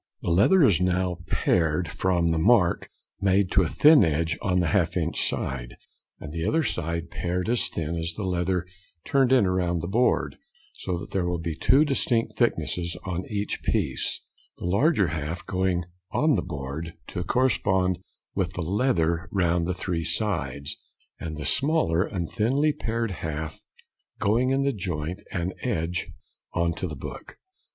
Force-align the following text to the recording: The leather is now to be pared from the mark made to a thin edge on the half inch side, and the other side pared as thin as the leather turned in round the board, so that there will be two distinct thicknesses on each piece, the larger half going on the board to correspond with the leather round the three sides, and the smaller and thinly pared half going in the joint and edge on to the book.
The 0.23 0.31
leather 0.31 0.63
is 0.63 0.81
now 0.81 1.13
to 1.17 1.21
be 1.23 1.29
pared 1.29 1.87
from 1.87 2.29
the 2.29 2.39
mark 2.39 2.89
made 3.21 3.51
to 3.51 3.61
a 3.61 3.67
thin 3.69 4.03
edge 4.03 4.35
on 4.41 4.59
the 4.59 4.69
half 4.69 4.97
inch 4.97 5.21
side, 5.21 5.77
and 6.19 6.33
the 6.33 6.43
other 6.43 6.63
side 6.63 7.11
pared 7.11 7.47
as 7.47 7.69
thin 7.69 7.95
as 7.95 8.15
the 8.15 8.23
leather 8.23 8.65
turned 9.05 9.31
in 9.31 9.45
round 9.47 9.79
the 9.83 9.87
board, 9.87 10.37
so 10.73 10.97
that 10.97 11.11
there 11.11 11.27
will 11.27 11.37
be 11.37 11.53
two 11.53 11.85
distinct 11.85 12.35
thicknesses 12.35 12.97
on 13.03 13.25
each 13.29 13.61
piece, 13.61 14.21
the 14.57 14.65
larger 14.65 15.09
half 15.09 15.45
going 15.45 15.83
on 16.09 16.33
the 16.33 16.41
board 16.41 16.95
to 17.09 17.23
correspond 17.23 17.99
with 18.33 18.53
the 18.53 18.63
leather 18.63 19.29
round 19.31 19.67
the 19.67 19.73
three 19.75 20.03
sides, 20.03 20.77
and 21.19 21.37
the 21.37 21.45
smaller 21.45 22.01
and 22.03 22.27
thinly 22.31 22.73
pared 22.73 23.11
half 23.11 23.61
going 24.17 24.49
in 24.49 24.63
the 24.63 24.73
joint 24.73 25.21
and 25.31 25.53
edge 25.61 26.07
on 26.53 26.73
to 26.73 26.87
the 26.87 26.95
book. 26.95 27.37